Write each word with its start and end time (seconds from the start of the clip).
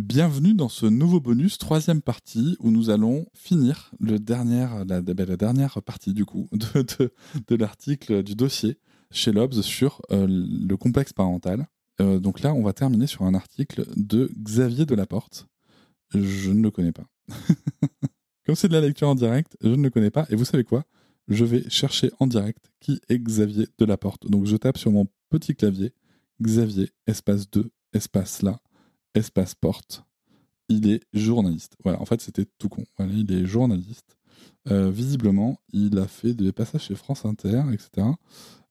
Bienvenue 0.00 0.54
dans 0.54 0.70
ce 0.70 0.86
nouveau 0.86 1.20
bonus, 1.20 1.58
troisième 1.58 2.00
partie, 2.00 2.56
où 2.58 2.70
nous 2.70 2.88
allons 2.88 3.26
finir 3.34 3.92
ben, 4.00 4.18
la 4.24 5.36
dernière 5.36 5.82
partie 5.82 6.14
du 6.14 6.24
coup 6.24 6.48
de 6.52 7.54
l'article 7.54 8.22
du 8.22 8.34
dossier 8.34 8.78
chez 9.10 9.30
Lobs 9.30 9.60
sur 9.60 10.00
euh, 10.10 10.26
le 10.26 10.74
complexe 10.78 11.12
parental. 11.12 11.66
Euh, 12.00 12.18
donc 12.18 12.40
là, 12.40 12.54
on 12.54 12.62
va 12.62 12.72
terminer 12.72 13.06
sur 13.06 13.24
un 13.24 13.34
article 13.34 13.84
de 13.94 14.30
Xavier 14.38 14.86
Delaporte. 14.86 15.48
Je 16.14 16.50
ne 16.50 16.62
le 16.62 16.70
connais 16.70 16.92
pas. 16.92 17.06
Comme 18.46 18.54
c'est 18.54 18.68
de 18.68 18.72
la 18.72 18.80
lecture 18.80 19.08
en 19.08 19.14
direct, 19.14 19.58
je 19.60 19.68
ne 19.68 19.82
le 19.82 19.90
connais 19.90 20.10
pas. 20.10 20.26
Et 20.30 20.34
vous 20.34 20.46
savez 20.46 20.64
quoi? 20.64 20.86
Je 21.28 21.44
vais 21.44 21.68
chercher 21.68 22.10
en 22.20 22.26
direct 22.26 22.72
qui 22.80 23.02
est 23.10 23.18
Xavier 23.18 23.68
Delaporte. 23.78 24.30
Donc 24.30 24.46
je 24.46 24.56
tape 24.56 24.78
sur 24.78 24.92
mon 24.92 25.08
petit 25.28 25.54
clavier 25.54 25.92
Xavier, 26.40 26.90
espace 27.06 27.50
2, 27.50 27.70
espace 27.92 28.40
là 28.40 28.60
espace 29.14 29.54
porte, 29.54 30.04
il 30.68 30.88
est 30.88 31.02
journaliste. 31.12 31.76
Voilà, 31.82 32.00
en 32.00 32.04
fait, 32.04 32.20
c'était 32.20 32.46
tout 32.58 32.68
con. 32.68 32.84
il 33.00 33.32
est 33.32 33.44
journaliste. 33.44 34.16
Euh, 34.70 34.90
visiblement, 34.90 35.58
il 35.72 35.98
a 35.98 36.06
fait 36.06 36.34
des 36.34 36.52
passages 36.52 36.84
chez 36.84 36.94
France 36.94 37.24
Inter, 37.24 37.62
etc. 37.72 38.06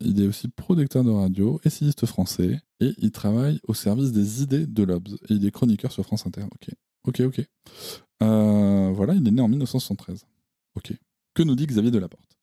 Il 0.00 0.20
est 0.22 0.26
aussi 0.26 0.48
producteur 0.48 1.02
de 1.02 1.10
radio, 1.10 1.60
essayiste 1.64 2.06
français, 2.06 2.60
et 2.80 2.92
il 2.98 3.10
travaille 3.10 3.60
au 3.66 3.74
service 3.74 4.12
des 4.12 4.42
idées 4.42 4.66
de 4.66 4.82
l'Obs. 4.82 5.16
Il 5.28 5.44
est 5.44 5.50
chroniqueur 5.50 5.90
sur 5.90 6.04
France 6.04 6.26
Inter. 6.26 6.42
Ok, 6.42 6.74
ok, 7.06 7.20
ok. 7.20 7.46
Euh, 8.22 8.92
voilà, 8.94 9.14
il 9.14 9.26
est 9.26 9.30
né 9.30 9.40
en 9.40 9.48
1973. 9.48 10.24
Ok. 10.76 10.92
Que 11.34 11.42
nous 11.42 11.56
dit 11.56 11.66
Xavier 11.66 11.90
Delaporte? 11.90 12.38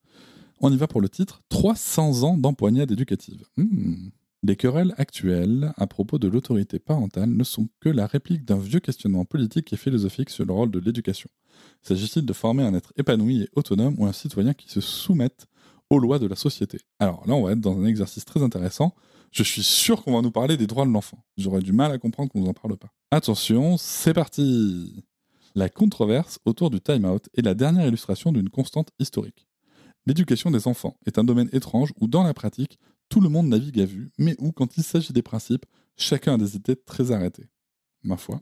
On 0.59 0.72
y 0.72 0.77
va 0.77 0.88
pour 0.88 1.01
le 1.01 1.09
titre 1.09 1.41
300 1.50 2.23
ans 2.23 2.38
d'empoignade 2.38 2.91
éducative. 2.91 3.45
Hmm. 3.57 4.09
Les 4.47 4.56
querelles 4.56 4.94
actuelles 4.97 5.73
à 5.75 5.88
propos 5.88 6.19
de 6.19 6.28
l'autorité 6.28 6.78
parentale 6.78 7.31
ne 7.31 7.44
sont 7.44 7.67
que 7.79 7.89
la 7.89 8.06
réplique 8.06 8.45
d'un 8.45 8.59
vieux 8.59 8.79
questionnement 8.79 9.25
politique 9.25 9.73
et 9.73 9.75
philosophique 9.75 10.29
sur 10.29 10.45
le 10.45 10.53
rôle 10.53 10.69
de 10.69 10.78
l'éducation. 10.78 11.31
S'agit-il 11.81 12.28
de 12.28 12.33
former 12.33 12.61
un 12.61 12.75
être 12.75 12.94
épanoui 12.95 13.41
et 13.41 13.50
autonome 13.56 13.95
ou 13.97 14.06
un 14.06 14.11
citoyen 14.11 14.53
qui 14.53 14.69
se 14.69 14.81
soumette 14.81 15.47
aux 15.89 15.97
lois 15.97 16.19
de 16.19 16.28
la 16.28 16.35
société? 16.35 16.78
Alors 17.00 17.25
là, 17.25 17.33
on 17.33 17.41
va 17.41 17.53
être 17.53 17.59
dans 17.59 17.75
un 17.75 17.85
exercice 17.85 18.23
très 18.23 18.44
intéressant. 18.44 18.94
Je 19.31 19.41
suis 19.41 19.63
sûr 19.63 20.03
qu'on 20.03 20.13
va 20.13 20.22
nous 20.22 20.29
parler 20.29 20.57
des 20.57 20.67
droits 20.67 20.85
de 20.85 20.91
l'enfant. 20.91 21.25
J'aurais 21.38 21.63
du 21.63 21.73
mal 21.73 21.91
à 21.91 21.97
comprendre 21.97 22.31
qu'on 22.31 22.41
nous 22.41 22.50
en 22.50 22.53
parle 22.53 22.77
pas. 22.77 22.89
Attention, 23.09 23.77
c'est 23.77 24.13
parti 24.13 25.06
La 25.56 25.69
controverse 25.69 26.38
autour 26.45 26.69
du 26.69 26.79
time-out 26.81 27.29
est 27.35 27.41
la 27.41 27.56
dernière 27.56 27.88
illustration 27.88 28.31
d'une 28.31 28.51
constante 28.51 28.89
historique. 29.00 29.47
L'éducation 30.06 30.51
des 30.51 30.67
enfants 30.67 30.97
est 31.07 31.17
un 31.17 31.23
domaine 31.23 31.50
étrange 31.51 31.91
où, 32.00 32.07
dans 32.07 32.22
la 32.22 32.35
pratique, 32.35 32.77
tout 33.09 33.21
le 33.21 33.29
monde 33.29 33.47
navigue 33.47 33.79
à 33.79 33.85
vue, 33.85 34.11
mais 34.17 34.35
où, 34.39 34.51
quand 34.51 34.77
il 34.77 34.83
s'agit 34.83 35.13
des 35.13 35.21
principes, 35.21 35.66
chacun 35.95 36.35
a 36.35 36.38
des 36.38 36.55
idées 36.55 36.75
très 36.75 37.11
arrêtées. 37.11 37.47
Ma 38.03 38.17
foi. 38.17 38.41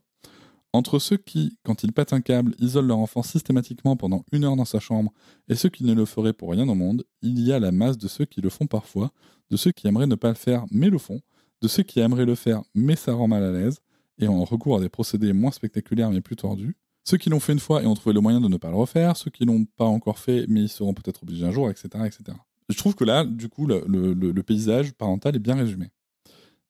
Entre 0.75 0.97
ceux 0.97 1.17
qui, 1.17 1.57
quand 1.63 1.83
ils 1.83 1.91
pètent 1.91 2.13
un 2.13 2.21
câble, 2.21 2.55
isolent 2.57 2.87
leur 2.87 2.97
enfant 2.97 3.21
systématiquement 3.21 3.95
pendant 3.95 4.25
une 4.31 4.43
heure 4.43 4.55
dans 4.55 4.65
sa 4.65 4.79
chambre, 4.79 5.13
et 5.47 5.53
ceux 5.53 5.69
qui 5.69 5.83
ne 5.83 5.93
le 5.93 6.05
feraient 6.05 6.33
pour 6.33 6.49
rien 6.49 6.67
au 6.67 6.73
monde, 6.73 7.05
il 7.21 7.39
y 7.39 7.53
a 7.53 7.59
la 7.59 7.71
masse 7.71 7.97
de 7.99 8.07
ceux 8.07 8.25
qui 8.25 8.41
le 8.41 8.49
font 8.49 8.65
parfois, 8.65 9.11
de 9.51 9.57
ceux 9.57 9.71
qui 9.71 9.87
aimeraient 9.87 10.07
ne 10.07 10.15
pas 10.15 10.29
le 10.29 10.35
faire 10.35 10.65
mais 10.71 10.89
le 10.89 10.97
font, 10.97 11.21
de 11.61 11.67
ceux 11.67 11.83
qui 11.83 11.99
aimeraient 11.99 12.25
le 12.25 12.33
faire 12.33 12.63
mais 12.73 12.95
ça 12.95 13.13
rend 13.13 13.27
mal 13.27 13.43
à 13.43 13.51
l'aise, 13.51 13.81
et 14.17 14.27
ont 14.27 14.43
recours 14.45 14.77
à 14.77 14.79
des 14.79 14.89
procédés 14.89 15.31
moins 15.31 15.51
spectaculaires 15.51 16.09
mais 16.09 16.21
plus 16.21 16.35
tordus, 16.35 16.75
ceux 17.03 17.17
qui 17.17 17.29
l'ont 17.29 17.39
fait 17.39 17.53
une 17.53 17.59
fois 17.59 17.83
et 17.83 17.85
ont 17.85 17.93
trouvé 17.93 18.13
le 18.13 18.21
moyen 18.21 18.41
de 18.41 18.47
ne 18.47 18.57
pas 18.57 18.69
le 18.69 18.75
refaire, 18.75 19.15
ceux 19.15 19.29
qui 19.29 19.45
l'ont 19.45 19.65
pas 19.77 19.85
encore 19.85 20.17
fait 20.17 20.45
mais 20.47 20.61
ils 20.61 20.69
seront 20.69 20.95
peut-être 20.95 21.21
obligés 21.21 21.45
un 21.45 21.51
jour, 21.51 21.69
etc., 21.69 21.87
etc. 22.05 22.35
Je 22.69 22.77
trouve 22.77 22.95
que 22.95 23.03
là, 23.03 23.25
du 23.25 23.49
coup, 23.49 23.67
le, 23.67 24.41
paysage 24.41 24.93
parental 24.93 25.35
est 25.35 25.39
bien 25.39 25.55
résumé. 25.55 25.91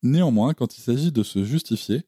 Néanmoins, 0.01 0.53
quand 0.53 0.77
il 0.77 0.81
s'agit 0.81 1.11
de 1.11 1.23
se 1.23 1.43
justifier, 1.43 2.03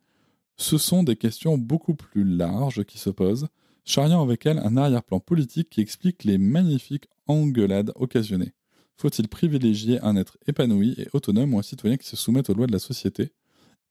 ce 0.57 0.77
sont 0.77 1.03
des 1.03 1.15
questions 1.15 1.57
beaucoup 1.57 1.95
plus 1.95 2.23
larges 2.23 2.83
qui 2.83 2.97
se 2.97 3.09
posent, 3.09 3.47
charriant 3.83 4.21
avec 4.21 4.45
elles 4.45 4.59
un 4.59 4.77
arrière-plan 4.77 5.19
politique 5.19 5.69
qui 5.69 5.81
explique 5.81 6.23
les 6.23 6.37
magnifiques 6.37 7.07
engueulades 7.27 7.91
occasionnées. 7.95 8.53
Faut-il 8.97 9.27
privilégier 9.27 9.99
un 10.01 10.15
être 10.15 10.37
épanoui 10.47 10.95
et 10.97 11.07
autonome 11.13 11.53
ou 11.53 11.59
un 11.59 11.63
citoyen 11.63 11.97
qui 11.97 12.07
se 12.07 12.15
soumette 12.15 12.49
aux 12.49 12.53
lois 12.53 12.67
de 12.67 12.71
la 12.71 12.79
société? 12.79 13.33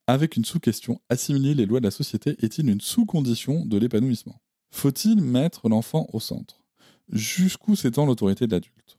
Avec 0.07 0.37
une 0.37 0.45
sous-question, 0.45 1.01
assimiler 1.09 1.55
les 1.55 1.67
lois 1.67 1.81
de 1.81 1.85
la 1.85 1.91
société 1.91 2.37
est-il 2.45 2.69
une 2.69 2.81
sous-condition 2.81 3.65
de 3.65 3.79
l'épanouissement? 3.79 4.41
Faut-il 4.71 5.23
mettre 5.23 5.69
l'enfant 5.69 6.09
au 6.13 6.21
centre? 6.21 6.65
Jusqu'où 7.11 7.77
s'étend 7.77 8.07
l'autorité 8.07 8.47
de 8.47 8.53
l'adulte? 8.53 8.99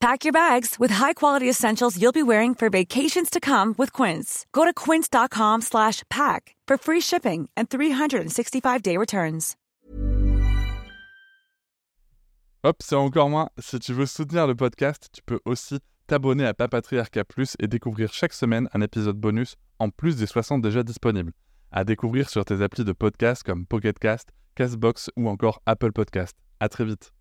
Pack 0.00 0.24
your 0.24 0.32
bags 0.32 0.76
with 0.78 0.92
high-quality 0.92 1.48
essentials 1.48 2.00
you'll 2.00 2.12
be 2.12 2.22
wearing 2.22 2.54
for 2.54 2.70
vacations 2.70 3.30
to 3.30 3.40
come 3.40 3.74
with 3.76 3.92
Quince. 3.92 4.46
Go 4.52 4.64
to 4.64 4.72
quince.com 4.72 5.60
slash 5.62 6.04
pack 6.08 6.54
for 6.68 6.78
free 6.78 7.00
shipping 7.00 7.48
and 7.56 7.68
365-day 7.68 8.96
returns. 8.96 9.56
Hop, 12.64 12.76
c'est 12.80 12.94
encore 12.96 13.28
moins. 13.28 13.48
Si 13.58 13.78
tu 13.80 13.92
veux 13.92 14.06
soutenir 14.06 14.46
le 14.46 14.54
podcast, 14.54 15.08
tu 15.12 15.20
peux 15.22 15.40
aussi 15.44 15.78
t'abonner 16.06 16.46
à 16.46 16.54
Papatriarca 16.54 17.24
Plus 17.24 17.56
et 17.58 17.66
découvrir 17.66 18.12
chaque 18.12 18.32
semaine 18.32 18.68
un 18.74 18.80
épisode 18.80 19.16
bonus 19.16 19.56
en 19.80 19.90
plus 19.90 20.16
des 20.16 20.26
60 20.26 20.62
déjà 20.62 20.84
disponibles. 20.84 21.32
À 21.72 21.84
découvrir 21.84 22.30
sur 22.30 22.44
tes 22.44 22.62
applis 22.62 22.84
de 22.84 22.92
podcast 22.92 23.42
comme 23.42 23.66
Pocketcast, 23.66 24.28
Castbox 24.54 25.10
ou 25.16 25.28
encore 25.28 25.60
Apple 25.66 25.92
Podcast. 25.92 26.36
À 26.60 26.68
très 26.68 26.84
vite. 26.84 27.12